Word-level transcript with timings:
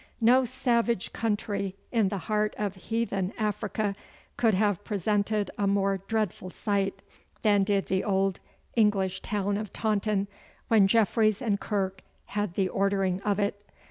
No 0.19 0.45
savage 0.45 1.13
country 1.13 1.75
in 1.91 2.09
the 2.09 2.17
heart 2.17 2.55
of 2.57 2.73
heathen 2.73 3.33
Africa 3.37 3.95
could 4.35 4.55
have 4.55 4.83
presented 4.83 5.51
a 5.59 5.67
more 5.67 5.99
dreadful 6.07 6.49
sight 6.49 7.03
than 7.43 7.63
did 7.63 7.85
the 7.85 8.03
old 8.03 8.39
English 8.75 9.21
town 9.21 9.57
of 9.57 9.71
Taunton 9.71 10.27
when 10.69 10.87
Jeffreys 10.87 11.39
and 11.39 11.59
Kirke 11.59 12.01
had 12.25 12.55
the 12.55 12.67
ordering 12.67 13.21
of 13.21 13.37
it. 13.37 13.63